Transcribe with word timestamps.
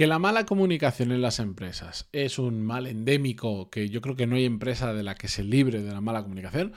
Que 0.00 0.06
la 0.06 0.18
mala 0.18 0.46
comunicación 0.46 1.12
en 1.12 1.20
las 1.20 1.40
empresas 1.40 2.08
es 2.12 2.38
un 2.38 2.62
mal 2.62 2.86
endémico, 2.86 3.68
que 3.68 3.90
yo 3.90 4.00
creo 4.00 4.16
que 4.16 4.26
no 4.26 4.36
hay 4.36 4.46
empresa 4.46 4.94
de 4.94 5.02
la 5.02 5.14
que 5.14 5.28
se 5.28 5.44
libre 5.44 5.82
de 5.82 5.92
la 5.92 6.00
mala 6.00 6.22
comunicación. 6.22 6.72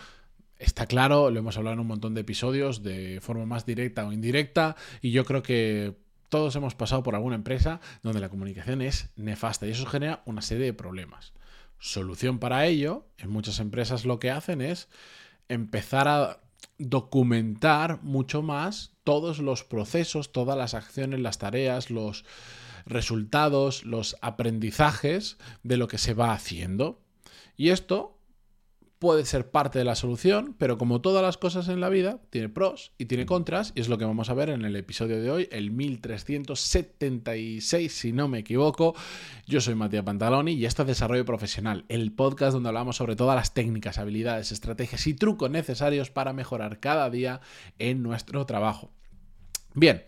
Está 0.59 0.87
claro, 0.87 1.31
lo 1.31 1.39
hemos 1.39 1.55
hablado 1.55 1.75
en 1.75 1.79
un 1.79 1.87
montón 1.87 2.15
de 2.15 2.19
episodios 2.19 2.83
de 2.83 3.21
forma 3.21 3.45
más 3.45 3.65
directa 3.65 4.05
o 4.05 4.11
indirecta 4.11 4.75
y 5.01 5.11
yo 5.11 5.23
creo 5.23 5.41
que 5.41 5.95
todos 6.27 6.53
hemos 6.57 6.75
pasado 6.75 7.01
por 7.01 7.15
alguna 7.15 7.37
empresa 7.37 7.79
donde 8.01 8.19
la 8.19 8.27
comunicación 8.27 8.81
es 8.81 9.09
nefasta 9.15 9.67
y 9.67 9.71
eso 9.71 9.85
genera 9.85 10.21
una 10.25 10.41
serie 10.41 10.65
de 10.65 10.73
problemas. 10.73 11.31
Solución 11.79 12.39
para 12.39 12.65
ello, 12.65 13.05
en 13.17 13.29
muchas 13.29 13.61
empresas 13.61 14.03
lo 14.03 14.19
que 14.19 14.31
hacen 14.31 14.59
es 14.59 14.89
empezar 15.47 16.09
a 16.09 16.41
documentar 16.77 18.03
mucho 18.03 18.41
más 18.41 18.91
todos 19.05 19.39
los 19.39 19.63
procesos, 19.63 20.33
todas 20.33 20.57
las 20.57 20.73
acciones, 20.73 21.21
las 21.21 21.37
tareas, 21.37 21.89
los 21.89 22.25
resultados, 22.85 23.85
los 23.85 24.17
aprendizajes 24.21 25.37
de 25.63 25.77
lo 25.77 25.87
que 25.87 25.97
se 25.97 26.13
va 26.13 26.33
haciendo. 26.33 27.01
Y 27.55 27.69
esto 27.69 28.13
puede 29.03 29.25
ser 29.25 29.51
parte 29.51 29.79
de 29.79 29.83
la 29.83 29.95
solución, 29.95 30.55
pero 30.57 30.77
como 30.77 31.01
todas 31.01 31.21
las 31.21 31.37
cosas 31.37 31.67
en 31.67 31.81
la 31.81 31.89
vida, 31.89 32.21
tiene 32.29 32.47
pros 32.47 32.93
y 32.97 33.03
tiene 33.03 33.25
contras, 33.25 33.73
y 33.75 33.81
es 33.81 33.89
lo 33.89 33.97
que 33.97 34.05
vamos 34.05 34.29
a 34.29 34.33
ver 34.33 34.49
en 34.49 34.63
el 34.63 34.77
episodio 34.77 35.21
de 35.21 35.29
hoy, 35.29 35.49
el 35.51 35.71
1376, 35.71 37.91
si 37.91 38.13
no 38.13 38.29
me 38.29 38.39
equivoco. 38.39 38.95
Yo 39.45 39.59
soy 39.59 39.75
Matías 39.75 40.05
Pantaloni 40.05 40.53
y 40.53 40.65
esto 40.65 40.83
es 40.83 40.87
Desarrollo 40.87 41.25
Profesional, 41.25 41.83
el 41.89 42.13
podcast 42.13 42.53
donde 42.53 42.69
hablamos 42.69 42.95
sobre 42.95 43.17
todas 43.17 43.35
las 43.35 43.53
técnicas, 43.53 43.97
habilidades, 43.97 44.53
estrategias 44.53 45.05
y 45.05 45.13
trucos 45.13 45.51
necesarios 45.51 46.09
para 46.09 46.31
mejorar 46.31 46.79
cada 46.79 47.09
día 47.09 47.41
en 47.79 48.03
nuestro 48.03 48.45
trabajo. 48.45 48.89
Bien, 49.73 50.03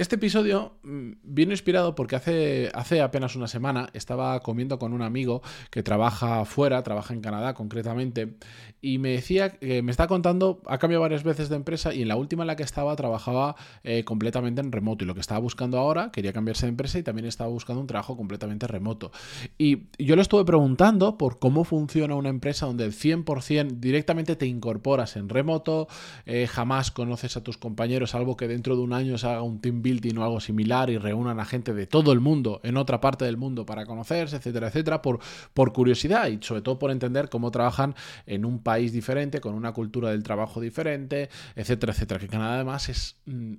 este 0.00 0.16
episodio 0.16 0.72
mm, 0.82 1.10
viene 1.22 1.52
inspirado 1.52 1.94
porque 1.94 2.16
hace, 2.16 2.70
hace 2.72 3.02
apenas 3.02 3.36
una 3.36 3.46
semana 3.48 3.90
estaba 3.92 4.40
comiendo 4.40 4.78
con 4.78 4.94
un 4.94 5.02
amigo 5.02 5.42
que 5.70 5.82
trabaja 5.82 6.46
fuera, 6.46 6.82
trabaja 6.82 7.12
en 7.12 7.20
Canadá 7.20 7.52
concretamente, 7.52 8.36
y 8.80 8.96
me 8.96 9.10
decía 9.10 9.50
que 9.50 9.82
me 9.82 9.90
está 9.90 10.06
contando, 10.06 10.62
ha 10.66 10.78
cambiado 10.78 11.02
varias 11.02 11.22
veces 11.22 11.50
de 11.50 11.56
empresa 11.56 11.92
y 11.92 12.00
en 12.00 12.08
la 12.08 12.16
última 12.16 12.44
en 12.44 12.46
la 12.46 12.56
que 12.56 12.62
estaba 12.62 12.96
trabajaba 12.96 13.56
eh, 13.84 14.04
completamente 14.04 14.62
en 14.62 14.72
remoto 14.72 15.04
y 15.04 15.06
lo 15.06 15.14
que 15.14 15.20
estaba 15.20 15.38
buscando 15.38 15.76
ahora, 15.76 16.10
quería 16.10 16.32
cambiarse 16.32 16.64
de 16.64 16.70
empresa 16.70 16.98
y 16.98 17.02
también 17.02 17.26
estaba 17.26 17.50
buscando 17.50 17.82
un 17.82 17.86
trabajo 17.86 18.16
completamente 18.16 18.66
remoto. 18.66 19.12
Y 19.58 19.88
yo 19.98 20.16
le 20.16 20.22
estuve 20.22 20.46
preguntando 20.46 21.18
por 21.18 21.38
cómo 21.38 21.64
funciona 21.64 22.14
una 22.14 22.30
empresa 22.30 22.64
donde 22.64 22.86
el 22.86 22.92
100% 22.92 23.80
directamente 23.80 24.34
te 24.34 24.46
incorporas 24.46 25.16
en 25.16 25.28
remoto, 25.28 25.88
eh, 26.24 26.46
jamás 26.46 26.90
conoces 26.90 27.36
a 27.36 27.42
tus 27.42 27.58
compañeros, 27.58 28.12
salvo 28.12 28.38
que 28.38 28.48
dentro 28.48 28.76
de 28.76 28.82
un 28.82 28.94
año 28.94 29.18
se 29.18 29.26
haga 29.26 29.42
un 29.42 29.60
team 29.60 29.82
building 29.90 30.16
o 30.18 30.24
algo 30.24 30.40
similar 30.40 30.90
y 30.90 30.98
reúnan 30.98 31.40
a 31.40 31.44
gente 31.44 31.74
de 31.74 31.86
todo 31.86 32.12
el 32.12 32.20
mundo 32.20 32.60
en 32.62 32.76
otra 32.76 33.00
parte 33.00 33.24
del 33.24 33.36
mundo 33.36 33.66
para 33.66 33.86
conocerse, 33.86 34.36
etcétera, 34.36 34.68
etcétera, 34.68 35.02
por, 35.02 35.18
por 35.54 35.72
curiosidad 35.72 36.28
y 36.28 36.38
sobre 36.42 36.62
todo 36.62 36.78
por 36.78 36.90
entender 36.90 37.28
cómo 37.28 37.50
trabajan 37.50 37.94
en 38.26 38.44
un 38.44 38.62
país 38.62 38.92
diferente, 38.92 39.40
con 39.40 39.54
una 39.54 39.72
cultura 39.72 40.10
del 40.10 40.22
trabajo 40.22 40.60
diferente, 40.60 41.28
etcétera, 41.56 41.92
etcétera. 41.92 42.20
Que 42.20 42.28
Canadá 42.28 42.54
además 42.54 42.88
es... 42.88 43.16
Mm, 43.26 43.54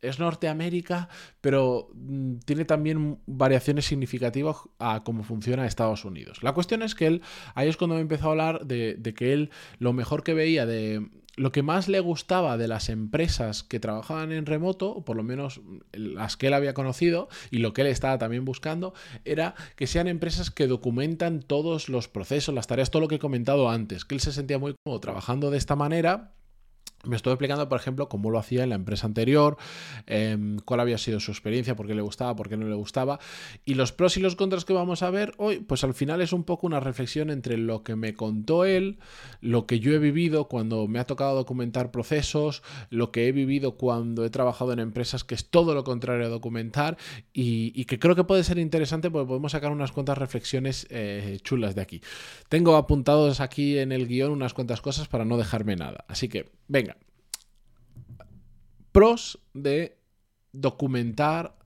es 0.00 0.20
Norteamérica, 0.20 1.08
pero 1.40 1.90
mm, 1.92 2.36
tiene 2.44 2.64
también 2.64 3.18
variaciones 3.26 3.86
significativas 3.86 4.58
a 4.78 5.02
cómo 5.02 5.24
funciona 5.24 5.66
Estados 5.66 6.04
Unidos. 6.04 6.40
La 6.44 6.54
cuestión 6.54 6.82
es 6.84 6.94
que 6.94 7.08
él, 7.08 7.22
ahí 7.56 7.68
es 7.68 7.76
cuando 7.76 7.96
me 7.96 8.02
empezó 8.02 8.28
a 8.28 8.30
hablar 8.30 8.64
de, 8.64 8.94
de 8.94 9.12
que 9.12 9.32
él 9.32 9.50
lo 9.80 9.92
mejor 9.92 10.22
que 10.22 10.34
veía 10.34 10.66
de, 10.66 11.08
lo 11.38 11.52
que 11.52 11.62
más 11.62 11.88
le 11.88 12.00
gustaba 12.00 12.56
de 12.56 12.68
las 12.68 12.88
empresas 12.88 13.62
que 13.62 13.80
trabajaban 13.80 14.32
en 14.32 14.44
remoto, 14.44 14.90
o 14.90 15.04
por 15.04 15.16
lo 15.16 15.22
menos 15.22 15.60
las 15.92 16.36
que 16.36 16.48
él 16.48 16.54
había 16.54 16.74
conocido 16.74 17.28
y 17.50 17.58
lo 17.58 17.72
que 17.72 17.82
él 17.82 17.86
estaba 17.86 18.18
también 18.18 18.44
buscando, 18.44 18.92
era 19.24 19.54
que 19.76 19.86
sean 19.86 20.08
empresas 20.08 20.50
que 20.50 20.66
documentan 20.66 21.40
todos 21.40 21.88
los 21.88 22.08
procesos, 22.08 22.54
las 22.54 22.66
tareas, 22.66 22.90
todo 22.90 23.00
lo 23.00 23.08
que 23.08 23.16
he 23.16 23.20
comentado 23.20 23.70
antes, 23.70 24.04
que 24.04 24.14
él 24.14 24.20
se 24.20 24.32
sentía 24.32 24.58
muy 24.58 24.74
cómodo 24.84 25.00
trabajando 25.00 25.50
de 25.50 25.58
esta 25.58 25.76
manera 25.76 26.32
me 27.04 27.16
estuve 27.16 27.34
explicando, 27.34 27.68
por 27.68 27.78
ejemplo, 27.78 28.08
cómo 28.08 28.30
lo 28.30 28.38
hacía 28.38 28.64
en 28.64 28.70
la 28.70 28.74
empresa 28.74 29.06
anterior, 29.06 29.56
em, 30.06 30.58
cuál 30.64 30.80
había 30.80 30.98
sido 30.98 31.20
su 31.20 31.30
experiencia, 31.30 31.76
por 31.76 31.86
qué 31.86 31.94
le 31.94 32.02
gustaba, 32.02 32.34
por 32.34 32.48
qué 32.48 32.56
no 32.56 32.68
le 32.68 32.74
gustaba. 32.74 33.20
Y 33.64 33.74
los 33.74 33.92
pros 33.92 34.16
y 34.16 34.20
los 34.20 34.36
contras 34.36 34.64
que 34.64 34.72
vamos 34.72 35.02
a 35.02 35.10
ver 35.10 35.32
hoy, 35.36 35.60
pues 35.60 35.84
al 35.84 35.94
final 35.94 36.20
es 36.20 36.32
un 36.32 36.44
poco 36.44 36.66
una 36.66 36.80
reflexión 36.80 37.30
entre 37.30 37.56
lo 37.56 37.82
que 37.82 37.94
me 37.94 38.14
contó 38.14 38.64
él, 38.64 38.98
lo 39.40 39.66
que 39.66 39.78
yo 39.78 39.92
he 39.92 39.98
vivido 39.98 40.48
cuando 40.48 40.88
me 40.88 40.98
ha 40.98 41.04
tocado 41.04 41.36
documentar 41.36 41.90
procesos, 41.90 42.62
lo 42.90 43.12
que 43.12 43.28
he 43.28 43.32
vivido 43.32 43.76
cuando 43.76 44.24
he 44.24 44.30
trabajado 44.30 44.72
en 44.72 44.80
empresas 44.80 45.24
que 45.24 45.34
es 45.34 45.48
todo 45.50 45.74
lo 45.74 45.84
contrario 45.84 46.26
a 46.26 46.28
documentar 46.28 46.96
y, 47.32 47.84
que 47.84 47.98
creo 47.98 48.14
que 48.14 48.24
puede 48.24 48.44
ser 48.44 48.58
interesante 48.58 49.10
porque 49.10 49.28
podemos 49.28 49.52
sacar 49.52 49.72
unas 49.72 49.92
cuantas 49.92 50.18
reflexiones 50.18 50.86
eh, 50.90 51.38
chulas 51.42 51.74
de 51.74 51.80
aquí. 51.80 52.02
Tengo 52.48 52.76
apuntados 52.76 53.40
aquí 53.40 53.78
en 53.78 53.92
el 53.92 54.06
guion 54.06 54.32
unas 54.32 54.52
cuantas 54.52 54.82
cosas 54.82 55.08
para 55.08 55.24
no 55.24 55.38
dejarme 55.38 55.76
nada. 55.76 56.04
Así 56.08 56.28
que, 56.28 56.46
venga 56.68 56.96
pros 58.92 59.38
de 59.54 59.96
documentar 60.52 61.56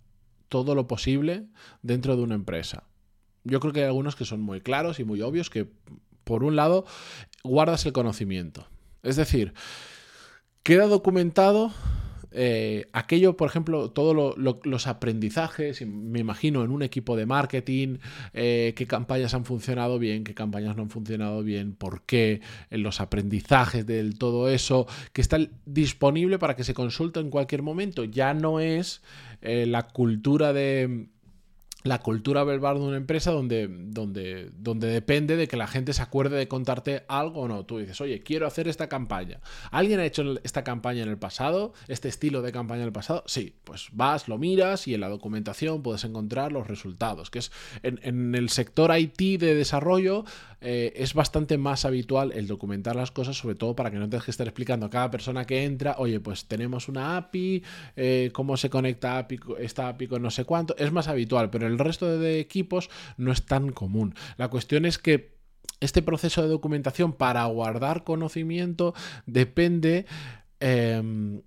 todo 0.49 0.75
lo 0.75 0.87
posible 0.87 1.47
dentro 1.81 2.15
de 2.15 2.23
una 2.23 2.35
empresa. 2.35 2.85
Yo 3.45 3.59
creo 3.59 3.73
que 3.73 3.81
hay 3.81 3.87
algunos 3.87 4.17
que 4.17 4.27
son 4.27 4.43
muy 4.43 4.61
claros 4.61 5.01
y 5.01 5.05
muy 5.05 5.23
obvios 5.23 5.49
que, 5.49 5.67
por 6.25 6.45
un 6.45 6.57
lado, 6.57 6.85
guardas 7.43 7.87
el 7.87 7.93
conocimiento. 7.93 8.69
Es 9.03 9.17
decir, 9.17 9.55
queda 10.63 10.87
documentado 10.87 11.73
eh, 12.35 12.89
aquello, 12.93 13.37
por 13.37 13.49
ejemplo, 13.49 13.91
todos 13.91 14.37
los 14.37 14.87
aprendizajes, 14.87 15.87
me 15.87 16.21
imagino 16.21 16.65
en 16.65 16.71
un 16.71 16.83
equipo 16.83 17.17
de 17.17 17.27
marketing, 17.27 17.99
eh, 18.33 18.73
qué 18.77 18.87
campañas 18.87 19.35
han 19.35 19.45
funcionado 19.45 19.99
bien, 19.99 20.25
qué 20.25 20.35
campañas 20.35 20.77
no 20.77 20.83
han 20.83 20.91
funcionado 20.91 21.43
bien, 21.43 21.75
por 21.75 22.03
qué, 22.03 22.41
en 22.71 22.83
los 22.83 23.01
aprendizajes 23.01 23.87
de 23.87 24.13
todo 24.13 24.49
eso, 24.49 24.87
que 25.13 25.21
está 25.21 25.39
disponible 25.67 26.39
para 26.39 26.57
que 26.57 26.65
se 26.65 26.75
consulte 26.75 27.21
en 27.21 27.31
cualquier 27.31 27.63
momento. 27.63 28.05
Ya 28.05 28.35
no 28.35 28.61
es 28.61 29.03
eh, 29.43 29.67
la 29.67 29.89
cultura 29.89 30.53
de 30.53 31.09
la 31.85 31.99
cultura 31.99 32.45
verbal 32.45 32.79
de 32.79 32.85
una 32.85 32.97
empresa 32.97 33.31
donde, 33.33 33.69
donde, 33.69 34.51
donde 34.57 34.89
depende 34.89 35.37
de 35.37 35.49
que 35.49 35.57
la 35.57 35.67
gente 35.67 35.93
se 35.93 36.03
acuerde 36.03 36.37
de 36.37 36.49
contarte 36.49 37.05
algo 37.09 37.43
o 37.43 37.49
no. 37.49 37.65
Tú 37.65 37.79
dices, 37.79 38.01
oye, 38.01 38.23
quiero 38.23 38.47
hacer 38.47 38.69
esta 38.69 38.89
campaña. 38.89 39.41
¿Alguien 39.71 40.01
ha 40.01 40.05
hecho 40.05 40.37
esta 40.45 40.65
campaña 40.65 41.03
en 41.03 41.09
el 41.09 41.19
pasado? 41.19 41.73
¿Este 41.89 42.09
estilo 42.09 42.43
de 42.43 42.53
campaña 42.53 42.83
en 42.83 42.89
el 42.89 42.93
pasado? 42.93 43.25
Sí, 43.27 43.55
pues 43.65 43.89
vas, 43.93 44.29
lo 44.29 44.39
miras 44.39 44.87
y 44.87 44.95
en 44.95 45.01
la 45.01 45.09
documentación 45.09 45.83
puedes 45.83 46.05
encontrar 46.05 46.53
los 46.53 46.67
resultados. 46.69 47.31
Que 47.31 47.41
es 47.41 47.53
en, 47.83 48.35
el 48.35 48.49
sector 48.49 48.97
IT 48.97 49.41
de 49.41 49.55
desarrollo 49.55 50.25
eh, 50.63 50.93
es 50.97 51.15
bastante 51.15 51.59
más 51.59 51.85
habitual 51.85 52.33
el 52.33 52.47
documentar 52.47 52.95
las 52.95 53.11
cosas, 53.11 53.37
sobre 53.37 53.57
todo 53.57 53.75
para 53.75 53.91
que 53.91 53.99
no 53.99 54.09
tengas 54.09 54.25
que 54.25 54.31
estar 54.31 54.47
explicando 54.47 54.87
a 54.87 54.91
cada 54.91 55.11
persona 55.11 55.45
que 55.45 55.65
entra, 55.65 55.97
oye, 55.99 56.21
pues 56.21 56.47
tenemos 56.47 56.89
una 56.89 57.17
API, 57.17 57.63
eh, 57.97 58.31
cómo 58.33 58.57
se 58.57 58.71
conecta 58.71 59.19
API, 59.19 59.41
esta 59.59 59.89
API 59.89 60.07
con 60.07 60.23
no 60.23 60.31
sé 60.31 60.45
cuánto. 60.45 60.77
Es 60.79 60.93
más 60.93 61.09
habitual, 61.09 61.51
pero 61.51 61.67
el 61.67 61.79
resto 61.79 62.19
de 62.19 62.39
equipos 62.39 62.91
no 63.17 63.33
es 63.33 63.45
tan 63.45 63.73
común. 63.73 64.15
La 64.37 64.49
cuestión 64.49 64.87
es 64.87 64.99
que 64.99 65.33
este 65.81 66.01
proceso 66.01 66.43
de 66.43 66.49
documentación 66.49 67.13
para 67.13 67.45
guardar 67.47 68.05
conocimiento 68.05 68.95
depende... 69.27 70.07
Em, 70.61 71.43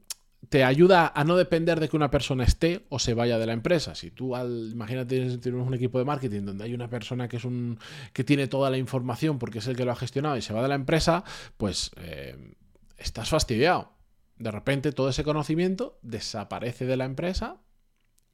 te 0.50 0.64
ayuda 0.64 1.12
a 1.14 1.24
no 1.24 1.36
depender 1.36 1.80
de 1.80 1.90
que 1.90 1.96
una 1.96 2.12
persona 2.12 2.44
esté 2.44 2.86
o 2.90 3.00
se 3.00 3.14
vaya 3.14 3.38
de 3.38 3.46
la 3.46 3.54
empresa. 3.54 3.96
Si 3.96 4.12
tú, 4.12 4.36
al, 4.36 4.70
imagínate, 4.72 5.38
tienes 5.38 5.68
un 5.68 5.74
equipo 5.74 6.00
de 6.00 6.06
marketing 6.06 6.42
donde 6.44 6.64
hay 6.64 6.74
una 6.74 6.90
persona 6.90 7.28
que 7.28 7.38
es 7.38 7.46
un 7.46 7.80
que 8.14 8.24
tiene 8.24 8.48
toda 8.48 8.70
la 8.70 8.78
información 8.78 9.40
porque 9.40 9.60
es 9.60 9.68
el 9.68 9.76
que 9.76 9.86
lo 9.86 9.92
ha 9.92 9.96
gestionado 9.96 10.38
y 10.38 10.42
se 10.42 10.54
va 10.54 10.62
de 10.62 10.68
la 10.68 10.76
empresa, 10.76 11.24
pues 11.58 11.92
em, 11.98 12.54
estás 12.98 13.30
fastidiado. 13.30 13.92
De 14.38 14.52
repente 14.52 14.92
todo 14.92 15.10
ese 15.10 15.24
conocimiento 15.24 15.98
desaparece 16.02 16.86
de 16.86 16.98
la 16.98 17.06
empresa 17.06 17.62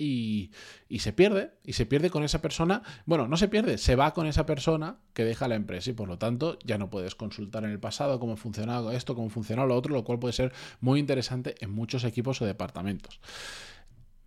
y, 0.01 0.99
se 0.99 1.13
pierde, 1.13 1.51
y 1.63 1.73
se 1.73 1.85
pierde 1.85 2.09
con 2.09 2.23
esa 2.23 2.41
persona, 2.41 2.81
bueno, 3.05 3.27
no 3.27 3.37
se 3.37 3.47
pierde, 3.47 3.77
se 3.77 3.95
va 3.95 4.13
con 4.13 4.25
esa 4.25 4.45
persona 4.45 4.97
que 5.13 5.23
deja 5.23 5.47
la 5.47 5.55
empresa 5.55 5.91
y 5.91 5.93
por 5.93 6.07
lo 6.07 6.17
tanto 6.17 6.57
ya 6.63 6.77
no 6.77 6.89
puedes 6.89 7.13
consultar 7.13 7.63
en 7.65 7.71
el 7.71 7.79
pasado 7.79 8.19
cómo 8.19 8.35
funcionado 8.35 8.91
esto, 8.91 9.15
cómo 9.15 9.29
funcionado 9.29 9.67
lo 9.67 9.75
otro, 9.75 9.93
lo 9.93 10.03
cual 10.03 10.17
puede 10.17 10.33
ser 10.33 10.53
muy 10.79 10.99
interesante 10.99 11.55
en 11.59 11.71
muchos 11.71 12.03
equipos 12.03 12.41
o 12.41 12.45
departamentos. 12.45 13.19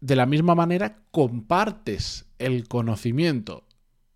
De 0.01 0.17
la 0.17 0.27
misma 0.27 0.55
manera, 0.55 1.03
compartes 1.11 2.27
el 2.39 2.69
conocimiento. 2.69 3.67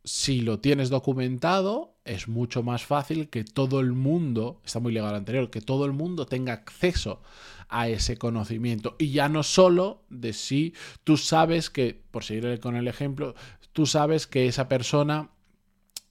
Si 0.04 0.42
lo 0.42 0.60
tienes 0.60 0.90
documentado, 0.90 1.97
es 2.08 2.28
mucho 2.28 2.62
más 2.62 2.84
fácil 2.84 3.28
que 3.28 3.44
todo 3.44 3.80
el 3.80 3.92
mundo, 3.92 4.60
está 4.64 4.80
muy 4.80 4.92
legal 4.92 5.14
anterior, 5.14 5.50
que 5.50 5.60
todo 5.60 5.84
el 5.84 5.92
mundo 5.92 6.26
tenga 6.26 6.52
acceso 6.52 7.20
a 7.68 7.88
ese 7.88 8.16
conocimiento. 8.16 8.96
Y 8.98 9.10
ya 9.10 9.28
no 9.28 9.42
solo 9.42 10.02
de 10.08 10.32
si 10.32 10.74
tú 11.04 11.16
sabes 11.16 11.70
que, 11.70 12.00
por 12.10 12.24
seguir 12.24 12.58
con 12.60 12.76
el 12.76 12.88
ejemplo, 12.88 13.34
tú 13.72 13.86
sabes 13.86 14.26
que 14.26 14.48
esa 14.48 14.68
persona 14.68 15.30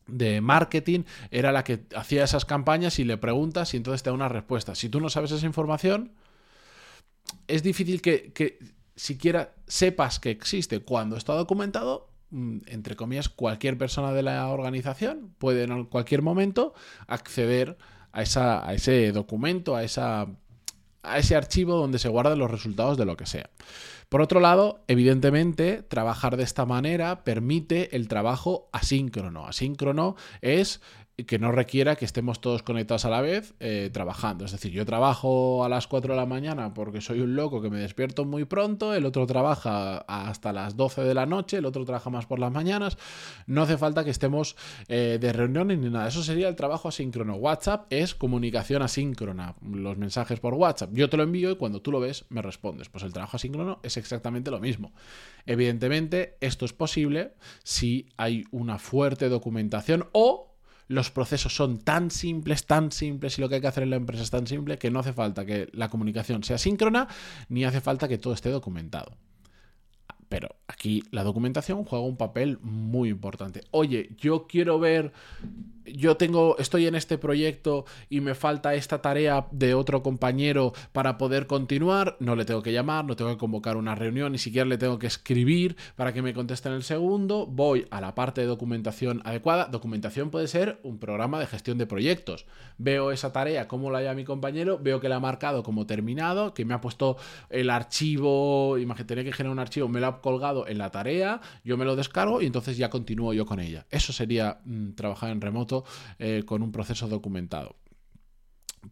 de 0.08 0.40
marketing 0.40 1.04
era 1.32 1.52
la 1.52 1.64
que 1.64 1.86
hacía 1.96 2.24
esas 2.24 2.46
campañas 2.46 3.00
y 3.00 3.04
le 3.04 3.18
preguntas 3.18 3.74
y 3.74 3.78
entonces 3.78 4.04
te 4.04 4.10
da 4.10 4.14
una 4.14 4.30
respuesta. 4.30 4.76
Si 4.76 4.90
tú 4.90 5.02
no 5.02 5.10
sabes 5.10 5.32
esa 5.32 5.46
información, 5.46 6.14
es 7.48 7.64
difícil 7.64 8.02
que, 8.02 8.60
siquiera 8.96 9.54
sepas 9.68 10.20
que 10.20 10.32
existe 10.32 10.80
cuando 10.80 11.18
está 11.18 11.34
documentado, 11.34 12.10
entre 12.32 12.96
comillas, 12.96 13.30
cualquier 13.30 13.78
persona 13.78 14.12
de 14.14 14.24
la 14.24 14.48
organización 14.50 15.34
puede 15.38 15.64
en 15.64 15.86
cualquier 15.86 16.22
momento 16.22 16.74
acceder 17.08 17.78
a, 18.12 18.22
esa, 18.22 18.68
a 18.68 18.74
ese 18.74 19.12
documento, 19.12 19.76
a, 19.76 19.84
esa, 19.84 20.28
a 21.04 21.18
ese 21.18 21.36
archivo 21.36 21.76
donde 21.76 22.00
se 22.00 22.10
guardan 22.10 22.40
los 22.40 22.52
resultados 22.52 22.98
de 22.98 23.06
lo 23.06 23.16
que 23.16 23.26
sea. 23.26 23.50
Por 24.10 24.22
otro 24.22 24.40
lado, 24.40 24.84
evidentemente, 24.88 25.84
trabajar 25.84 26.38
de 26.38 26.44
esta 26.44 26.66
manera 26.66 27.24
permite 27.24 27.96
el 27.96 28.08
trabajo 28.08 28.70
asíncrono. 28.72 29.46
Asíncrono 29.48 30.16
es 30.42 30.82
que 31.25 31.40
no 31.40 31.52
requiera 31.52 31.96
que 31.96 32.06
estemos 32.06 32.42
todos 32.42 32.62
conectados 32.62 33.06
a 33.06 33.10
la 33.10 33.22
vez 33.22 33.56
eh, 33.60 33.90
trabajando. 33.92 34.46
Es 34.46 34.52
decir, 34.52 34.72
yo 34.72 34.86
trabajo 34.86 35.66
a 35.66 35.69
las 35.69 35.88
4 35.88 36.14
de 36.14 36.19
la 36.19 36.28
mañana 36.28 36.75
porque 36.75 37.02
soy 37.02 37.22
un 37.22 37.36
loco 37.36 37.60
que 37.60 37.72
me 37.72 37.80
despierto 37.80 38.24
muy 38.24 38.46
pronto, 38.46 38.94
el 38.94 39.04
otro 39.04 39.25
trabaja 39.25 39.98
hasta 39.98 40.54
las 40.54 40.78
12 40.78 41.02
de 41.02 41.16
la 41.16 41.25
noche, 41.25 41.58
el 41.58 41.66
otro 41.66 41.86
trabaja 41.86 42.12
más 42.12 42.28
por 42.28 42.38
las 42.38 42.52
mañanas. 42.52 43.00
No 43.48 43.64
hace 43.64 43.80
falta 43.80 44.04
que 44.04 44.12
estemos 44.12 44.56
eh, 44.90 45.18
de 45.19 45.34
reuniones 45.34 45.80
ni 45.80 45.90
nada. 45.90 46.08
Eso 46.08 46.22
sería 46.22 46.50
el 46.50 46.56
trabajo 46.56 46.88
asíncrono. 46.88 47.36
WhatsApp 47.36 47.88
es 47.90 48.14
comunicación 48.14 48.84
asíncrona, 48.84 49.56
los 49.68 49.98
mensajes 49.98 50.40
por 50.40 50.54
WhatsApp. 50.54 50.92
Yo 50.94 51.10
te 51.10 51.18
lo 51.18 51.24
envío 51.24 51.50
y 51.50 51.56
cuando 51.56 51.81
tú 51.81 51.92
lo 51.92 52.00
ves 52.00 52.25
me 52.30 52.44
respondes. 52.44 52.90
Pues 52.90 53.04
el 53.04 53.12
trabajo 53.12 53.38
asíncrono 53.38 53.80
es 53.81 53.98
exactamente 53.98 54.52
lo 54.52 54.60
mismo. 54.60 54.94
Evidentemente, 55.48 56.38
esto 56.42 56.66
es 56.66 56.74
posible 56.74 57.34
si 57.64 58.10
hay 58.18 58.44
una 58.52 58.78
fuerte 58.78 59.30
documentación 59.30 60.08
o 60.12 60.56
los 60.88 61.12
procesos 61.12 61.56
son 61.56 61.80
tan 61.80 62.12
simples, 62.12 62.66
tan 62.66 62.92
simples 62.92 63.38
y 63.38 63.42
lo 63.42 63.50
que 63.50 63.56
hay 63.56 63.62
que 63.62 63.68
hacer 63.68 63.84
en 63.84 63.89
la 63.89 63.95
empresa 63.98 64.24
es 64.24 64.30
tan 64.30 64.48
simple 64.48 64.78
que 64.78 64.92
no 64.92 65.00
hace 65.00 65.13
falta 65.13 65.45
que 65.45 65.69
la 65.74 65.89
comunicación 65.89 66.44
sea 66.44 66.57
síncrona 66.57 67.07
ni 67.50 67.66
hace 67.66 67.81
falta 67.81 68.07
que 68.07 68.18
todo 68.18 68.34
esté 68.34 68.50
documentado. 68.50 69.18
Pero 70.30 70.50
aquí 70.68 71.04
la 71.12 71.24
documentación 71.24 71.84
juega 71.86 72.06
un 72.06 72.18
papel 72.18 72.60
muy 72.62 73.10
importante. 73.10 73.62
Oye, 73.72 74.16
yo 74.18 74.45
quiero 74.48 74.80
ver 74.80 75.13
yo 75.94 76.18
tengo, 76.18 76.57
estoy 76.57 76.88
en 76.88 76.95
este 76.95 77.18
proyecto 77.18 77.86
y 78.10 78.22
me 78.22 78.36
falta 78.36 78.75
esta 78.75 79.01
tarea 79.01 79.48
de 79.51 79.74
otro 79.74 80.04
compañero 80.04 80.74
para 80.92 81.18
poder 81.18 81.48
continuar, 81.48 82.18
no 82.19 82.36
le 82.36 82.45
tengo 82.45 82.62
que 82.62 82.72
llamar, 82.72 83.06
no 83.06 83.16
tengo 83.16 83.31
que 83.31 83.38
convocar 83.38 83.78
una 83.78 83.95
reunión, 83.95 84.31
ni 84.31 84.38
siquiera 84.38 84.68
le 84.68 84.78
tengo 84.78 85.00
que 85.00 85.07
escribir 85.07 85.75
para 85.95 86.13
que 86.13 86.22
me 86.22 86.34
conteste 86.34 86.69
en 86.69 86.75
el 86.75 86.84
segundo, 86.84 87.45
voy 87.45 87.88
a 87.92 88.01
la 88.01 88.16
parte 88.16 88.42
de 88.42 88.48
documentación 88.48 89.22
adecuada. 89.25 89.66
Documentación 89.66 90.30
puede 90.30 90.48
ser 90.48 90.80
un 90.84 91.00
programa 91.00 91.39
de 91.39 91.48
gestión 91.48 91.78
de 91.78 91.86
proyectos. 91.86 92.45
Veo 92.78 93.12
esa 93.12 93.31
tarea, 93.31 93.68
cómo 93.68 93.92
la 93.92 94.00
haya 94.00 94.13
mi 94.13 94.24
compañero, 94.24 94.80
veo 94.80 95.00
que 95.00 95.10
la 95.10 95.18
ha 95.18 95.19
marcado 95.19 95.63
como 95.63 95.86
terminado, 95.86 96.54
que 96.54 96.66
me 96.66 96.74
ha 96.74 96.81
puesto 96.81 97.18
el 97.50 97.69
archivo, 97.69 98.78
imagínate, 98.78 99.24
que 99.24 99.31
generar 99.31 99.54
un 99.54 99.60
archivo, 99.60 99.88
me 99.88 100.00
lo 100.00 100.07
ha 100.07 100.22
colgado 100.22 100.68
en 100.68 100.78
la 100.78 100.92
tarea, 100.92 101.42
yo 101.63 101.78
me 101.78 101.86
lo 101.86 101.95
descargo 101.95 102.42
y 102.42 102.45
entonces 102.45 102.78
ya 102.78 102.90
continúo 102.90 103.33
yo 103.33 103.45
con 103.45 103.60
ella. 103.60 103.86
Eso 103.90 104.13
sería 104.13 104.60
mm, 104.66 104.92
trabajar 104.92 105.31
en 105.31 105.42
remoto 105.42 105.77
eh, 106.20 106.44
con 106.46 106.62
un 106.62 106.72
proceso 106.72 107.08
documentado. 107.08 107.76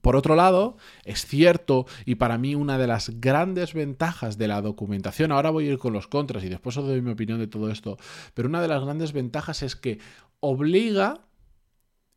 Por 0.01 0.15
otro 0.15 0.35
lado, 0.35 0.77
es 1.03 1.25
cierto, 1.25 1.85
y 2.05 2.15
para 2.15 2.37
mí 2.37 2.55
una 2.55 2.77
de 2.77 2.87
las 2.87 3.21
grandes 3.21 3.73
ventajas 3.73 4.37
de 4.37 4.47
la 4.47 4.61
documentación, 4.61 5.31
ahora 5.31 5.51
voy 5.51 5.67
a 5.67 5.71
ir 5.73 5.77
con 5.77 5.93
los 5.93 6.07
contras 6.07 6.43
y 6.43 6.49
después 6.49 6.75
os 6.77 6.85
doy 6.85 7.01
mi 7.01 7.11
opinión 7.11 7.39
de 7.39 7.47
todo 7.47 7.69
esto, 7.71 7.97
pero 8.33 8.49
una 8.49 8.61
de 8.61 8.67
las 8.67 8.83
grandes 8.83 9.13
ventajas 9.13 9.63
es 9.63 9.75
que 9.75 9.99
obliga 10.39 11.21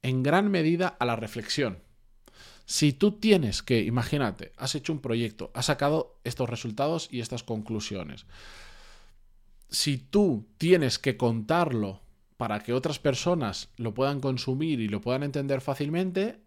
en 0.02 0.22
gran 0.22 0.50
medida 0.50 0.88
a 0.88 1.04
la 1.04 1.16
reflexión. 1.16 1.78
Si 2.64 2.92
tú 2.92 3.12
tienes 3.12 3.62
que, 3.62 3.80
imagínate, 3.80 4.52
has 4.56 4.74
hecho 4.74 4.92
un 4.92 5.00
proyecto, 5.00 5.50
has 5.54 5.66
sacado 5.66 6.20
estos 6.24 6.50
resultados 6.50 7.08
y 7.10 7.20
estas 7.20 7.42
conclusiones. 7.42 8.26
Si 9.70 9.96
tú 9.96 10.48
tienes 10.58 10.98
que 10.98 11.16
contarlo 11.16 12.02
para 12.38 12.60
que 12.60 12.72
otras 12.72 13.00
personas 13.00 13.68
lo 13.76 13.92
puedan 13.92 14.20
consumir 14.20 14.80
y 14.80 14.88
lo 14.88 15.02
puedan 15.02 15.24
entender 15.24 15.60
fácilmente, 15.60 16.40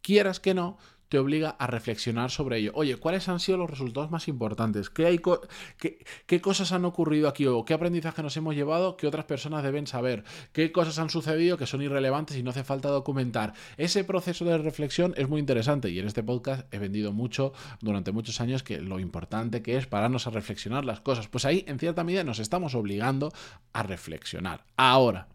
quieras 0.00 0.40
que 0.40 0.54
no, 0.54 0.78
te 1.08 1.18
obliga 1.18 1.50
a 1.58 1.66
reflexionar 1.66 2.30
sobre 2.30 2.58
ello. 2.58 2.72
Oye, 2.74 2.96
¿cuáles 2.96 3.28
han 3.28 3.40
sido 3.40 3.58
los 3.58 3.70
resultados 3.70 4.10
más 4.10 4.28
importantes? 4.28 4.90
¿Qué, 4.90 6.40
cosas 6.40 6.72
han 6.72 6.84
ocurrido 6.84 7.28
aquí 7.28 7.46
qué 7.66 7.74
aprendizaje 7.74 8.22
nos 8.22 8.36
hemos 8.36 8.54
llevado 8.54 8.96
que 8.96 9.06
otras 9.06 9.24
personas 9.24 9.62
deben 9.62 9.86
saber? 9.86 10.24
¿Qué 10.52 10.72
cosas 10.72 10.98
han 10.98 11.10
sucedido 11.10 11.56
que 11.56 11.66
son 11.66 11.82
irrelevantes 11.82 12.36
y 12.36 12.42
no 12.42 12.50
hace 12.50 12.64
falta 12.64 12.88
documentar? 12.88 13.54
Ese 13.76 14.04
proceso 14.04 14.44
de 14.44 14.58
reflexión 14.58 15.14
es 15.16 15.28
muy 15.28 15.40
interesante 15.40 15.90
y 15.90 15.98
en 15.98 16.06
este 16.06 16.22
podcast 16.22 16.72
he 16.74 16.78
vendido 16.78 17.12
mucho 17.12 17.52
durante 17.80 18.12
muchos 18.12 18.40
años 18.40 18.62
que 18.62 18.80
lo 18.80 18.98
importante 18.98 19.62
que 19.62 19.76
es 19.76 19.86
pararnos 19.86 20.26
a 20.26 20.30
reflexionar 20.30 20.84
las 20.84 21.00
cosas. 21.00 21.28
Pues 21.28 21.44
ahí, 21.44 21.64
en 21.68 21.78
cierta 21.78 22.04
medida, 22.04 22.24
nos 22.24 22.38
estamos 22.38 22.74
obligando 22.74 23.32
a 23.72 23.82
reflexionar. 23.82 24.64
Ahora, 24.76 25.28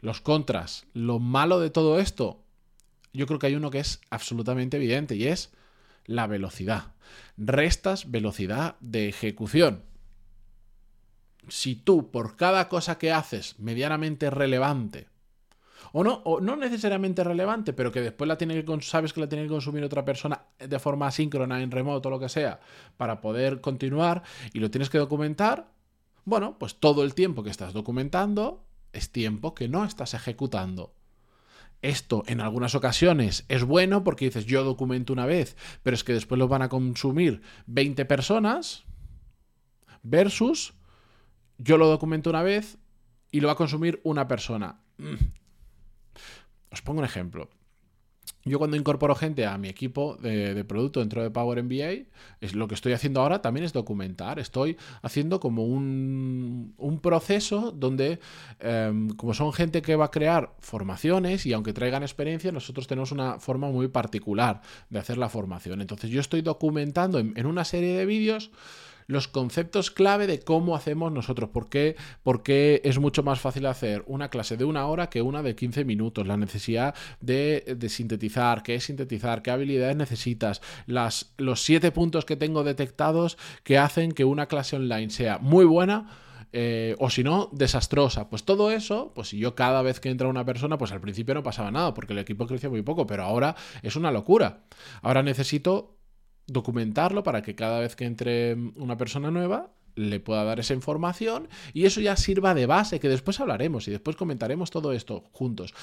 los 0.00 0.20
contras, 0.20 0.86
lo 0.92 1.18
malo 1.18 1.60
de 1.60 1.70
todo 1.70 2.00
esto, 2.00 2.42
yo 3.12 3.26
creo 3.26 3.38
que 3.38 3.46
hay 3.46 3.54
uno 3.54 3.70
que 3.70 3.80
es 3.80 4.00
absolutamente 4.10 4.76
evidente 4.76 5.16
y 5.16 5.26
es 5.26 5.52
la 6.06 6.26
velocidad. 6.26 6.92
Restas 7.36 8.10
velocidad 8.10 8.76
de 8.80 9.08
ejecución. 9.08 9.82
Si 11.48 11.74
tú 11.74 12.10
por 12.10 12.36
cada 12.36 12.68
cosa 12.68 12.98
que 12.98 13.12
haces 13.12 13.58
medianamente 13.58 14.30
relevante, 14.30 15.08
o 15.92 16.04
no, 16.04 16.22
o 16.24 16.40
no 16.40 16.56
necesariamente 16.56 17.24
relevante, 17.24 17.72
pero 17.72 17.90
que 17.90 18.00
después 18.00 18.28
la 18.28 18.38
tiene 18.38 18.64
que, 18.64 18.80
sabes 18.82 19.12
que 19.12 19.20
la 19.20 19.28
tiene 19.28 19.44
que 19.44 19.50
consumir 19.50 19.82
otra 19.82 20.04
persona 20.04 20.42
de 20.58 20.78
forma 20.78 21.08
asíncrona, 21.08 21.62
en 21.62 21.70
remoto, 21.70 22.10
lo 22.10 22.20
que 22.20 22.28
sea, 22.28 22.60
para 22.96 23.20
poder 23.20 23.60
continuar 23.60 24.22
y 24.52 24.60
lo 24.60 24.70
tienes 24.70 24.90
que 24.90 24.98
documentar, 24.98 25.72
bueno, 26.24 26.56
pues 26.58 26.76
todo 26.76 27.02
el 27.02 27.14
tiempo 27.14 27.42
que 27.42 27.50
estás 27.50 27.72
documentando 27.72 28.64
es 28.92 29.10
tiempo 29.10 29.54
que 29.54 29.68
no 29.68 29.84
estás 29.84 30.14
ejecutando. 30.14 30.92
Esto 31.82 32.24
en 32.26 32.40
algunas 32.40 32.74
ocasiones 32.74 33.44
es 33.48 33.64
bueno 33.64 34.04
porque 34.04 34.26
dices 34.26 34.44
yo 34.44 34.64
documento 34.64 35.12
una 35.12 35.26
vez, 35.26 35.56
pero 35.82 35.94
es 35.94 36.04
que 36.04 36.12
después 36.12 36.38
lo 36.38 36.48
van 36.48 36.62
a 36.62 36.68
consumir 36.68 37.40
20 37.66 38.04
personas 38.04 38.84
versus 40.02 40.74
yo 41.58 41.78
lo 41.78 41.88
documento 41.88 42.30
una 42.30 42.42
vez 42.42 42.78
y 43.30 43.40
lo 43.40 43.48
va 43.48 43.52
a 43.52 43.56
consumir 43.56 44.00
una 44.02 44.28
persona. 44.28 44.80
Mm. 44.98 45.14
Os 46.70 46.82
pongo 46.82 47.00
un 47.00 47.04
ejemplo. 47.04 47.50
Yo 48.44 48.58
cuando 48.58 48.76
incorporo 48.76 49.14
gente 49.14 49.44
a 49.44 49.58
mi 49.58 49.68
equipo 49.68 50.16
de, 50.16 50.64
producto 50.64 51.00
dentro 51.00 51.22
de 51.22 51.30
Power 51.30 51.62
MBA, 51.62 52.06
es 52.40 52.54
lo 52.54 52.68
que 52.68 52.74
estoy 52.74 52.94
haciendo 52.94 53.20
ahora 53.20 53.42
también 53.42 53.64
es 53.64 53.74
documentar. 53.74 54.38
Estoy 54.38 54.78
haciendo 55.02 55.40
como 55.40 55.64
un, 55.64 56.74
proceso 57.02 57.70
donde, 57.70 58.18
em, 58.60 59.10
como 59.10 59.34
son 59.34 59.52
gente 59.52 59.82
que 59.82 59.94
va 59.94 60.06
a 60.06 60.10
crear 60.10 60.54
formaciones 60.60 61.44
y 61.44 61.52
aunque 61.52 61.74
traigan 61.74 62.02
experiencia, 62.02 62.50
nosotros 62.50 62.86
tenemos 62.86 63.12
una 63.12 63.38
forma 63.38 63.68
muy 63.68 63.88
particular 63.88 64.62
de 64.88 64.98
hacer 64.98 65.18
la 65.18 65.28
formación. 65.28 65.82
Entonces 65.82 66.10
yo 66.10 66.20
estoy 66.20 66.40
documentando 66.40 67.18
en 67.18 67.46
una 67.46 67.64
serie 67.64 67.96
de 67.96 68.06
vídeos 68.06 68.50
los 69.10 69.28
conceptos 69.28 69.90
clave 69.90 70.26
de 70.26 70.40
cómo 70.40 70.76
hacemos 70.76 71.12
nosotros. 71.12 71.50
¿Por 71.50 71.68
qué? 71.68 71.96
Porque 72.22 72.80
es 72.84 72.98
mucho 72.98 73.22
más 73.22 73.40
fácil 73.40 73.66
hacer 73.66 74.04
una 74.06 74.30
clase 74.30 74.56
de 74.56 74.64
una 74.64 74.86
hora 74.86 75.10
que 75.10 75.20
una 75.20 75.42
de 75.42 75.56
15 75.56 75.84
minutos. 75.84 76.26
La 76.26 76.36
necesidad 76.36 76.94
de, 77.20 77.76
sintetizar, 77.88 78.62
qué 78.62 78.76
es 78.76 78.84
sintetizar, 78.84 79.42
qué 79.42 79.50
habilidades 79.50 79.96
necesitas, 79.96 80.62
las, 80.86 81.34
los 81.36 81.62
siete 81.62 81.90
puntos 81.90 82.24
que 82.24 82.36
tengo 82.36 82.62
detectados 82.62 83.36
que 83.64 83.78
hacen 83.78 84.12
que 84.12 84.24
una 84.24 84.46
clase 84.46 84.76
online 84.76 85.10
sea 85.10 85.38
muy 85.38 85.64
buena. 85.64 86.08
Eh, 86.52 86.96
o 86.98 87.10
si 87.10 87.22
no, 87.22 87.48
desastrosa. 87.52 88.28
Pues 88.28 88.44
todo 88.44 88.72
eso, 88.72 89.12
pues 89.14 89.28
si 89.28 89.38
yo 89.38 89.54
cada 89.54 89.82
vez 89.82 90.00
que 90.00 90.10
entra 90.10 90.26
una 90.26 90.44
persona, 90.44 90.78
pues 90.78 90.90
al 90.90 91.00
principio 91.00 91.34
no 91.34 91.44
pasaba 91.44 91.70
nada, 91.70 91.94
porque 91.94 92.12
el 92.12 92.18
equipo 92.18 92.46
crecía 92.46 92.68
muy 92.68 92.82
poco, 92.82 93.06
pero 93.06 93.22
ahora 93.22 93.54
es 93.82 93.94
una 93.94 94.10
locura. 94.10 94.64
Ahora 95.00 95.22
necesito 95.22 95.99
documentarlo 96.50 97.22
para 97.22 97.42
que 97.42 97.54
cada 97.54 97.80
vez 97.80 97.96
que 97.96 98.04
entre 98.04 98.54
una 98.76 98.96
persona 98.96 99.30
nueva 99.30 99.72
le 99.94 100.20
pueda 100.20 100.44
dar 100.44 100.60
esa 100.60 100.74
información 100.74 101.48
y 101.72 101.84
eso 101.84 102.00
ya 102.00 102.16
sirva 102.16 102.54
de 102.54 102.66
base, 102.66 103.00
que 103.00 103.08
después 103.08 103.40
hablaremos 103.40 103.88
y 103.88 103.90
después 103.90 104.16
comentaremos 104.16 104.70
todo 104.70 104.92
esto 104.92 105.24
juntos, 105.32 105.74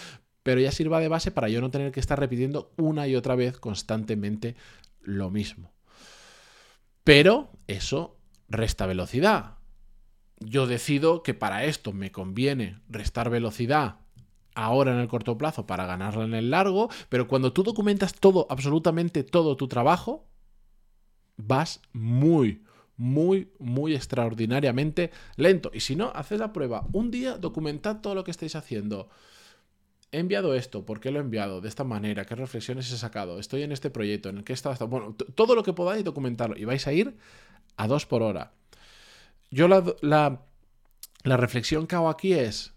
pero 0.43 0.61
ya 0.61 0.71
sirva 0.71 0.99
de 0.99 1.07
base 1.07 1.31
para 1.31 1.49
yo 1.49 1.61
no 1.61 1.71
tener 1.71 1.91
que 1.91 1.99
estar 1.99 2.19
repitiendo 2.19 2.71
una 2.77 3.07
y 3.07 3.15
otra 3.15 3.35
vez 3.35 3.59
constantemente 3.59 4.55
lo 5.01 5.29
mismo. 5.29 5.71
Pero 7.03 7.51
eso 7.67 8.17
resta 8.49 8.85
velocidad. 8.85 9.55
Yo 10.39 10.67
decido 10.67 11.23
que 11.23 11.33
para 11.33 11.65
esto 11.65 11.93
me 11.93 12.11
conviene 12.11 12.79
restar 12.89 13.29
velocidad 13.29 13.97
ahora 14.55 14.91
en 14.91 14.99
el 14.99 15.07
corto 15.07 15.37
plazo 15.37 15.65
para 15.67 15.85
ganarla 15.85 16.25
en 16.25 16.33
el 16.33 16.49
largo, 16.49 16.89
pero 17.09 17.27
cuando 17.27 17.53
tú 17.53 17.63
documentas 17.63 18.13
todo, 18.13 18.47
absolutamente 18.49 19.23
todo 19.23 19.55
tu 19.55 19.67
trabajo, 19.67 20.26
vas 21.37 21.81
muy, 21.93 22.63
muy, 22.97 23.51
muy 23.59 23.95
extraordinariamente 23.95 25.11
lento. 25.35 25.71
Y 25.73 25.79
si 25.79 25.95
no, 25.95 26.11
haced 26.13 26.39
la 26.39 26.51
prueba. 26.51 26.85
Un 26.91 27.11
día 27.11 27.37
documentad 27.37 28.01
todo 28.01 28.15
lo 28.15 28.23
que 28.23 28.31
estáis 28.31 28.55
haciendo. 28.55 29.09
He 30.11 30.19
enviado 30.19 30.55
esto, 30.55 30.85
¿por 30.85 30.99
qué 30.99 31.11
lo 31.11 31.19
he 31.19 31.21
enviado? 31.21 31.61
De 31.61 31.67
esta 31.67 31.83
manera, 31.83 32.25
¿qué 32.25 32.35
reflexiones 32.35 32.91
he 32.91 32.97
sacado? 32.97 33.39
Estoy 33.39 33.63
en 33.63 33.71
este 33.71 33.89
proyecto, 33.89 34.29
en 34.29 34.37
el 34.37 34.43
que 34.43 34.53
he 34.53 34.55
estado. 34.55 34.87
Bueno, 34.87 35.15
todo 35.35 35.53
lo 35.53 35.63
que 35.63 35.73
podáis 35.73 36.03
documentarlo 36.03 36.57
y 36.57 36.65
vais 36.65 36.87
a 36.87 36.93
ir 36.93 37.17
a 37.75 37.87
dos 37.87 38.05
por 38.05 38.23
hora. 38.23 38.53
yo 39.51 39.67
la, 39.67 39.83
la, 40.01 40.45
la 41.23 41.37
reflexión 41.37 41.87
que 41.87 41.95
hago 41.95 42.09
aquí 42.09 42.33
es, 42.33 42.73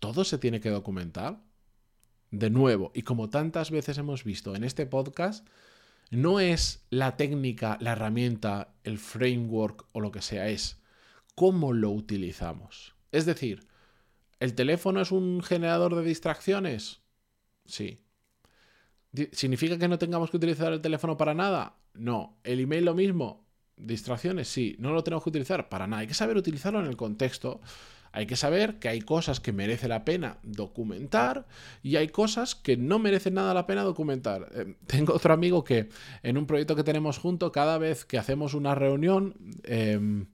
¿todo 0.00 0.24
se 0.24 0.38
tiene 0.38 0.60
que 0.60 0.70
documentar? 0.70 1.40
De 2.30 2.50
nuevo, 2.50 2.90
y 2.94 3.02
como 3.02 3.28
tantas 3.28 3.70
veces 3.70 3.98
hemos 3.98 4.24
visto 4.24 4.56
en 4.56 4.64
este 4.64 4.86
podcast, 4.86 5.46
no 6.10 6.40
es 6.40 6.84
la 6.90 7.16
técnica, 7.16 7.78
la 7.80 7.92
herramienta, 7.92 8.74
el 8.84 8.98
framework 8.98 9.86
o 9.92 10.00
lo 10.00 10.12
que 10.12 10.22
sea, 10.22 10.48
es 10.48 10.80
cómo 11.34 11.72
lo 11.72 11.90
utilizamos. 11.90 12.94
Es 13.12 13.26
decir, 13.26 13.66
¿el 14.40 14.54
teléfono 14.54 15.00
es 15.00 15.12
un 15.12 15.42
generador 15.42 15.94
de 15.94 16.02
distracciones? 16.02 17.00
Sí. 17.66 18.00
¿Significa 19.32 19.78
que 19.78 19.88
no 19.88 19.98
tengamos 19.98 20.30
que 20.30 20.36
utilizar 20.36 20.72
el 20.72 20.80
teléfono 20.80 21.16
para 21.16 21.34
nada? 21.34 21.76
No. 21.94 22.38
¿El 22.44 22.60
email 22.60 22.84
lo 22.84 22.94
mismo? 22.94 23.46
Distracciones, 23.76 24.48
sí. 24.48 24.76
No 24.78 24.92
lo 24.92 25.04
tenemos 25.04 25.22
que 25.24 25.30
utilizar 25.30 25.68
para 25.68 25.86
nada. 25.86 26.00
Hay 26.00 26.08
que 26.08 26.14
saber 26.14 26.36
utilizarlo 26.36 26.80
en 26.80 26.86
el 26.86 26.96
contexto. 26.96 27.60
Hay 28.16 28.26
que 28.26 28.36
saber 28.36 28.78
que 28.78 28.88
hay 28.88 29.00
cosas 29.00 29.40
que 29.40 29.50
merece 29.50 29.88
la 29.88 30.04
pena 30.04 30.38
documentar 30.44 31.46
y 31.82 31.96
hay 31.96 32.06
cosas 32.06 32.54
que 32.54 32.76
no 32.76 33.00
merecen 33.00 33.34
nada 33.34 33.52
la 33.52 33.66
pena 33.66 33.82
documentar. 33.82 34.46
Eh, 34.54 34.76
tengo 34.86 35.14
otro 35.14 35.34
amigo 35.34 35.64
que 35.64 35.88
en 36.22 36.38
un 36.38 36.46
proyecto 36.46 36.76
que 36.76 36.84
tenemos 36.84 37.18
junto, 37.18 37.50
cada 37.50 37.76
vez 37.76 38.04
que 38.04 38.16
hacemos 38.16 38.54
una 38.54 38.76
reunión, 38.76 39.34
em, 39.64 40.26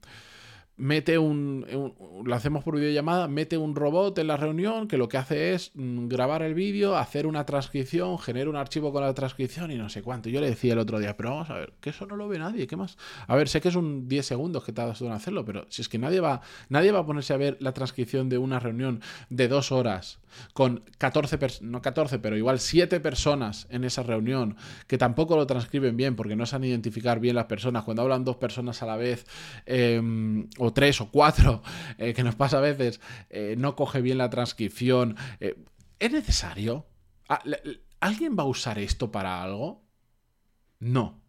mete 0.81 1.19
un, 1.19 1.93
lo 2.25 2.35
hacemos 2.35 2.63
por 2.63 2.75
videollamada, 2.75 3.27
mete 3.27 3.55
un 3.55 3.75
robot 3.75 4.17
en 4.17 4.25
la 4.25 4.35
reunión 4.35 4.87
que 4.87 4.97
lo 4.97 5.07
que 5.07 5.17
hace 5.17 5.53
es 5.53 5.71
mm, 5.75 6.07
grabar 6.07 6.41
el 6.41 6.55
vídeo, 6.55 6.97
hacer 6.97 7.27
una 7.27 7.45
transcripción, 7.45 8.17
genera 8.17 8.49
un 8.49 8.55
archivo 8.55 8.91
con 8.91 9.03
la 9.03 9.13
transcripción 9.13 9.71
y 9.71 9.75
no 9.75 9.89
sé 9.89 10.01
cuánto. 10.01 10.29
Yo 10.29 10.41
le 10.41 10.49
decía 10.49 10.73
el 10.73 10.79
otro 10.79 10.99
día, 10.99 11.15
pero 11.15 11.29
vamos 11.29 11.51
a 11.51 11.53
ver, 11.53 11.73
que 11.79 11.91
eso 11.91 12.07
no 12.07 12.15
lo 12.15 12.27
ve 12.27 12.39
nadie, 12.39 12.65
¿qué 12.65 12.75
más? 12.75 12.97
A 13.27 13.35
ver, 13.35 13.47
sé 13.47 13.61
que 13.61 13.69
es 13.69 13.75
un 13.75 14.07
10 14.07 14.25
segundos 14.25 14.63
que 14.63 14.73
tardas 14.73 14.99
en 15.01 15.11
hacerlo, 15.11 15.45
pero 15.45 15.67
si 15.69 15.83
es 15.83 15.89
que 15.89 15.99
nadie 15.99 16.19
va, 16.19 16.41
nadie 16.69 16.91
va 16.91 16.99
a 16.99 17.05
ponerse 17.05 17.33
a 17.33 17.37
ver 17.37 17.57
la 17.59 17.73
transcripción 17.73 18.27
de 18.27 18.39
una 18.39 18.59
reunión 18.59 19.01
de 19.29 19.47
dos 19.47 19.71
horas 19.71 20.19
con 20.53 20.83
14, 20.97 21.37
no 21.61 21.81
14, 21.81 22.19
pero 22.19 22.37
igual 22.37 22.59
7 22.59 22.99
personas 22.99 23.67
en 23.69 23.83
esa 23.83 24.03
reunión 24.03 24.55
que 24.87 24.97
tampoco 24.97 25.35
lo 25.35 25.45
transcriben 25.45 25.97
bien 25.97 26.15
porque 26.15 26.35
no 26.35 26.45
saben 26.45 26.69
identificar 26.69 27.19
bien 27.19 27.35
las 27.35 27.45
personas. 27.45 27.83
Cuando 27.83 28.01
hablan 28.01 28.23
dos 28.23 28.37
personas 28.37 28.81
a 28.81 28.85
la 28.85 28.95
vez, 28.95 29.25
em, 29.65 30.47
o 30.57 30.70
tres 30.73 31.01
o 31.01 31.09
cuatro, 31.09 31.61
eh, 31.97 32.13
que 32.13 32.23
nos 32.23 32.35
pasa 32.35 32.57
a 32.57 32.61
veces, 32.61 33.01
eh, 33.29 33.55
no 33.57 33.75
coge 33.75 34.01
bien 34.01 34.17
la 34.17 34.29
transcripción. 34.29 35.17
Eh, 35.39 35.55
¿Es 35.99 36.11
necesario? 36.11 36.87
Ah, 37.29 37.41
¿Alguien 37.99 38.35
va 38.37 38.43
a 38.43 38.47
usar 38.47 38.79
esto 38.79 39.11
para 39.11 39.43
algo? 39.43 39.83
No. 40.79 41.21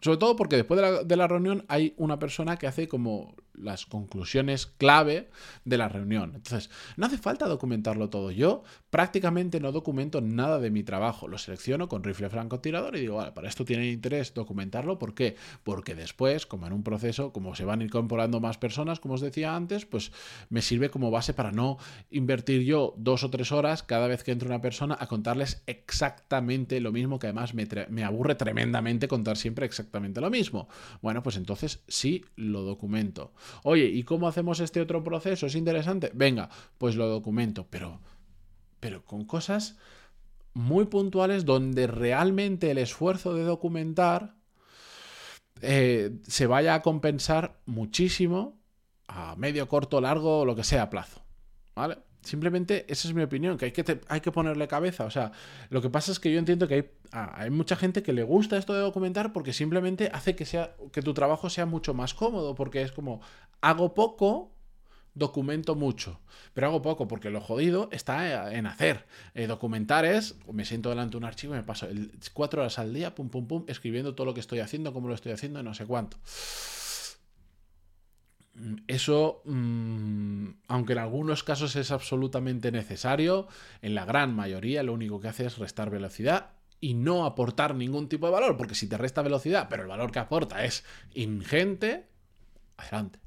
Sobre 0.00 0.18
todo 0.18 0.36
porque 0.36 0.56
después 0.56 0.80
de 1.04 1.16
la, 1.16 1.26
reunión 1.26 1.64
hay 1.68 1.94
una 1.96 2.18
persona 2.18 2.56
que 2.56 2.66
hace 2.66 2.88
como 2.88 3.34
las 3.60 3.86
conclusiones 3.86 4.66
clave 4.66 5.28
de 5.64 5.78
la 5.78 5.88
reunión. 5.88 6.32
Entonces, 6.34 6.70
no 6.96 7.06
hace 7.06 7.18
falta 7.18 7.46
documentarlo 7.46 8.10
todo. 8.10 8.30
Yo 8.30 8.62
prácticamente 8.90 9.60
no 9.60 9.72
documento 9.72 10.20
nada 10.20 10.58
de 10.58 10.70
mi 10.70 10.82
trabajo. 10.82 11.28
Lo 11.28 11.38
selecciono 11.38 11.88
con 11.88 12.04
rifle 12.04 12.30
francotirador 12.30 12.96
y 12.96 13.00
digo, 13.00 13.16
vale, 13.16 13.32
para 13.32 13.48
esto 13.48 13.64
tiene 13.64 13.90
interés 13.90 14.34
documentarlo. 14.34 14.98
¿Por 14.98 15.14
qué? 15.14 15.36
Porque 15.64 15.94
después, 15.94 16.46
como 16.46 16.66
en 16.66 16.72
un 16.72 16.82
proceso, 16.82 17.32
como 17.32 17.54
se 17.54 17.64
van 17.64 17.82
incorporando 17.82 18.40
más 18.40 18.58
personas, 18.58 19.00
como 19.00 19.14
os 19.14 19.20
decía 19.20 19.54
antes, 19.54 19.86
pues 19.86 20.12
me 20.48 20.62
sirve 20.62 20.90
como 20.90 21.10
base 21.10 21.34
para 21.34 21.52
no 21.52 21.78
invertir 22.10 22.62
yo 22.62 22.94
dos 22.96 23.24
o 23.24 23.30
tres 23.30 23.52
horas 23.52 23.82
cada 23.82 24.06
vez 24.06 24.24
que 24.24 24.32
entre 24.32 24.48
una 24.48 24.60
persona 24.60 24.96
a 24.98 25.06
contarles 25.06 25.62
exactamente 25.66 26.80
lo 26.80 26.92
mismo, 26.92 27.18
que 27.18 27.26
además 27.26 27.54
me, 27.54 27.66
me 27.90 28.04
aburre 28.04 28.34
tremendamente 28.34 29.08
contar 29.08 29.36
siempre 29.36 29.66
exactamente 29.66 30.20
lo 30.20 30.30
mismo. 30.30 30.68
Bueno, 31.02 31.22
pues 31.22 31.36
entonces 31.36 31.82
sí 31.88 32.24
lo 32.36 32.62
documento. 32.62 33.32
Oye, 33.62 33.86
¿y 33.86 34.02
cómo 34.04 34.28
hacemos 34.28 34.60
este 34.60 34.80
otro 34.80 35.02
proceso? 35.02 35.46
¿Es 35.46 35.54
interesante? 35.54 36.10
Venga, 36.14 36.48
pues 36.78 36.96
lo 36.96 37.06
documento, 37.06 37.66
pero, 37.68 38.00
pero 38.80 39.04
con 39.04 39.24
cosas 39.24 39.76
muy 40.54 40.86
puntuales 40.86 41.44
donde 41.44 41.86
realmente 41.86 42.70
el 42.70 42.78
esfuerzo 42.78 43.34
de 43.34 43.44
documentar 43.44 44.34
eh, 45.60 46.18
se 46.26 46.46
vaya 46.46 46.74
a 46.74 46.82
compensar 46.82 47.60
muchísimo 47.66 48.58
a 49.08 49.36
medio, 49.36 49.68
corto, 49.68 50.00
largo 50.00 50.40
o 50.40 50.44
lo 50.44 50.54
que 50.54 50.64
sea 50.64 50.90
plazo. 50.90 51.22
¿Vale? 51.74 51.98
Simplemente 52.22 52.84
esa 52.88 53.08
es 53.08 53.14
mi 53.14 53.22
opinión, 53.22 53.56
que 53.56 53.66
hay 53.66 53.72
que, 53.72 54.00
hay 54.08 54.20
que 54.20 54.32
ponerle 54.32 54.68
cabeza. 54.68 55.04
O 55.04 55.10
sea, 55.10 55.32
lo 55.70 55.80
que 55.80 55.88
pasa 55.88 56.12
es 56.12 56.18
que 56.18 56.32
yo 56.32 56.38
entiendo 56.38 56.68
que 56.68 56.74
hay, 56.74 56.90
ah, 57.12 57.32
hay, 57.36 57.50
mucha 57.50 57.76
gente 57.76 58.02
que 58.02 58.12
le 58.12 58.22
gusta 58.22 58.56
esto 58.56 58.74
de 58.74 58.80
documentar 58.80 59.32
porque 59.32 59.52
simplemente 59.52 60.10
hace 60.12 60.34
que, 60.34 60.44
sea, 60.44 60.74
que 60.92 61.02
tu 61.02 61.14
trabajo 61.14 61.48
sea 61.48 61.66
mucho 61.66 61.94
más 61.94 62.14
cómodo, 62.14 62.54
porque 62.54 62.82
es 62.82 62.92
como, 62.92 63.20
hago 63.60 63.94
poco, 63.94 64.52
documento 65.14 65.74
mucho, 65.74 66.20
pero 66.54 66.68
hago 66.68 66.82
poco 66.82 67.08
porque 67.08 67.30
lo 67.30 67.40
jodido 67.40 67.88
está 67.92 68.52
en 68.52 68.66
hacer. 68.66 69.06
Eh, 69.34 69.46
documentar 69.46 70.04
es, 70.04 70.36
me 70.52 70.64
siento 70.64 70.90
delante 70.90 71.12
de 71.12 71.18
un 71.18 71.24
archivo 71.24 71.54
y 71.54 71.58
me 71.58 71.62
paso 71.62 71.86
cuatro 72.32 72.60
horas 72.62 72.78
al 72.78 72.94
día, 72.94 73.14
pum, 73.14 73.28
pum, 73.28 73.46
pum, 73.46 73.64
escribiendo 73.68 74.14
todo 74.14 74.26
lo 74.26 74.34
que 74.34 74.40
estoy 74.40 74.60
haciendo, 74.60 74.92
cómo 74.92 75.08
lo 75.08 75.14
estoy 75.14 75.32
haciendo, 75.32 75.62
no 75.62 75.74
sé 75.74 75.86
cuánto. 75.86 76.16
Eso, 78.86 79.42
mm, 79.44 80.48
aunque 80.68 80.92
en 80.94 80.98
algunos 80.98 81.44
casos 81.44 81.76
es 81.76 81.90
absolutamente 81.90 82.72
necesario, 82.72 83.48
en 83.82 83.94
la 83.94 84.04
gran 84.04 84.34
mayoría 84.34 84.82
lo 84.82 84.92
único 84.92 85.20
que 85.20 85.28
hace 85.28 85.46
es 85.46 85.58
restar 85.58 85.90
velocidad 85.90 86.50
y 86.80 86.94
no 86.94 87.24
aportar 87.24 87.74
ningún 87.74 88.08
tipo 88.08 88.26
de 88.26 88.32
valor, 88.32 88.56
porque 88.56 88.74
si 88.74 88.88
te 88.88 88.98
resta 88.98 89.22
velocidad, 89.22 89.68
pero 89.68 89.82
el 89.82 89.88
valor 89.88 90.10
que 90.10 90.18
aporta 90.18 90.64
es 90.64 90.84
ingente, 91.14 92.06
adelante. 92.76 93.20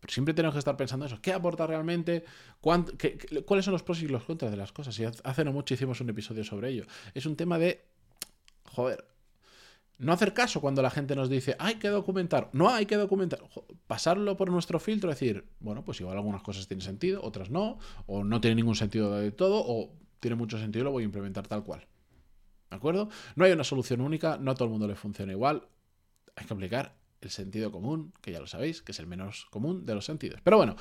Pero 0.00 0.12
siempre 0.12 0.34
tenemos 0.34 0.54
que 0.54 0.58
estar 0.58 0.76
pensando 0.76 1.06
eso. 1.06 1.20
¿Qué 1.22 1.32
aporta 1.32 1.64
realmente? 1.64 2.24
¿Cuáles 2.60 3.64
son 3.64 3.72
los 3.72 3.84
pros 3.84 4.02
y 4.02 4.08
los 4.08 4.24
contras 4.24 4.50
de 4.50 4.56
las 4.56 4.72
cosas? 4.72 4.98
Y 4.98 5.04
hace 5.04 5.44
no 5.44 5.52
mucho 5.52 5.74
hicimos 5.74 6.00
un 6.00 6.10
episodio 6.10 6.42
sobre 6.42 6.70
ello. 6.70 6.86
Es 7.14 7.24
un 7.24 7.36
tema 7.36 7.56
de, 7.56 7.84
joder, 8.64 9.04
no 10.02 10.12
hacer 10.12 10.34
caso 10.34 10.60
cuando 10.60 10.82
la 10.82 10.90
gente 10.90 11.14
nos 11.14 11.30
dice, 11.30 11.54
hay 11.58 11.76
que 11.76 11.88
documentar. 11.88 12.50
No 12.52 12.68
hay 12.68 12.86
que 12.86 12.96
documentar. 12.96 13.40
Pasarlo 13.86 14.36
por 14.36 14.50
nuestro 14.50 14.80
filtro, 14.80 15.08
decir, 15.08 15.46
bueno, 15.60 15.84
pues 15.84 16.00
igual 16.00 16.16
algunas 16.16 16.42
cosas 16.42 16.66
tienen 16.66 16.84
sentido, 16.84 17.22
otras 17.22 17.50
no, 17.50 17.78
o 18.06 18.24
no 18.24 18.40
tiene 18.40 18.56
ningún 18.56 18.74
sentido 18.74 19.16
de 19.16 19.30
todo, 19.30 19.62
o 19.64 19.94
tiene 20.18 20.34
mucho 20.34 20.58
sentido 20.58 20.84
lo 20.84 20.90
voy 20.90 21.04
a 21.04 21.06
implementar 21.06 21.46
tal 21.46 21.62
cual. 21.62 21.86
¿De 22.68 22.76
acuerdo? 22.76 23.10
No 23.36 23.44
hay 23.44 23.52
una 23.52 23.64
solución 23.64 24.00
única, 24.00 24.38
no 24.38 24.50
a 24.50 24.54
todo 24.54 24.64
el 24.64 24.70
mundo 24.70 24.88
le 24.88 24.96
funciona 24.96 25.32
igual. 25.32 25.68
Hay 26.34 26.46
que 26.46 26.54
aplicar 26.54 26.96
el 27.20 27.30
sentido 27.30 27.70
común, 27.70 28.12
que 28.20 28.32
ya 28.32 28.40
lo 28.40 28.48
sabéis, 28.48 28.82
que 28.82 28.90
es 28.90 28.98
el 28.98 29.06
menos 29.06 29.46
común 29.50 29.86
de 29.86 29.94
los 29.94 30.04
sentidos. 30.04 30.40
Pero 30.42 30.56
bueno, 30.56 30.74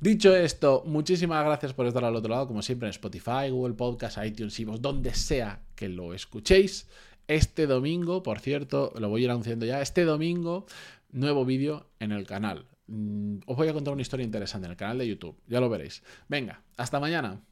dicho 0.00 0.36
esto, 0.36 0.82
muchísimas 0.84 1.42
gracias 1.44 1.72
por 1.72 1.86
estar 1.86 2.04
al 2.04 2.14
otro 2.14 2.30
lado, 2.30 2.46
como 2.46 2.60
siempre 2.60 2.88
en 2.88 2.90
Spotify, 2.90 3.48
Google 3.50 3.74
Podcast, 3.74 4.18
iTunes, 4.22 4.62
vos 4.66 4.82
donde 4.82 5.14
sea 5.14 5.62
que 5.74 5.88
lo 5.88 6.12
escuchéis. 6.12 6.88
Este 7.28 7.66
domingo, 7.66 8.22
por 8.22 8.38
cierto, 8.38 8.92
lo 8.98 9.08
voy 9.08 9.22
a 9.22 9.24
ir 9.24 9.30
anunciando 9.30 9.66
ya, 9.66 9.80
este 9.82 10.04
domingo, 10.04 10.66
nuevo 11.10 11.44
vídeo 11.44 11.86
en 11.98 12.12
el 12.12 12.26
canal. 12.26 12.66
Mm, 12.86 13.38
os 13.46 13.56
voy 13.56 13.68
a 13.68 13.72
contar 13.72 13.92
una 13.92 14.02
historia 14.02 14.24
interesante 14.24 14.66
en 14.66 14.72
el 14.72 14.76
canal 14.76 14.98
de 14.98 15.08
YouTube, 15.08 15.36
ya 15.48 15.60
lo 15.60 15.68
veréis. 15.68 16.02
Venga, 16.28 16.62
hasta 16.76 17.00
mañana. 17.00 17.40